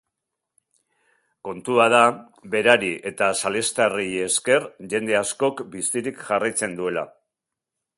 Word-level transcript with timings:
Kontua 1.47 1.85
da 1.95 1.99
berari 2.55 2.91
eta 3.11 3.29
salestarrei 3.43 4.09
esker 4.31 4.67
jende 4.95 5.23
askok 5.25 5.67
bizirik 5.77 6.23
jarraitzen 6.31 6.79
duela. 6.83 7.11